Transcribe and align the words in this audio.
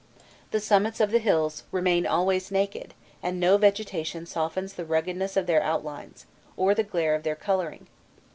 The 0.49 0.59
summits 0.59 0.99
of 0.99 1.11
the 1.11 1.19
hills 1.19 1.61
remain 1.71 2.07
always 2.07 2.49
naked, 2.49 2.95
and 3.21 3.39
no 3.39 3.57
vegetation 3.59 4.25
softens 4.25 4.73
the 4.73 4.83
ruggedness 4.83 5.37
of 5.37 5.45
their 5.45 5.61
outlines, 5.61 6.25
or 6.57 6.73
the 6.73 6.81
glare 6.81 7.13
of 7.13 7.21
their 7.21 7.35
colouring. 7.35 7.85